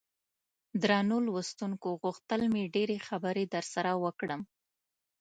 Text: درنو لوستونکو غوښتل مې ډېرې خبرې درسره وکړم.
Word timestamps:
درنو 0.81 1.17
لوستونکو 1.27 1.87
غوښتل 2.01 2.41
مې 2.53 2.63
ډېرې 2.75 2.97
خبرې 3.07 3.43
درسره 3.53 3.91
وکړم. 4.03 4.41